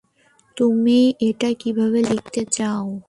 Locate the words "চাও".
2.55-2.85